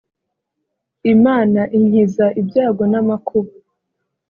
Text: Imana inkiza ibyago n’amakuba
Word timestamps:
Imana 1.13 1.61
inkiza 1.77 2.25
ibyago 2.41 2.83
n’amakuba 2.91 3.51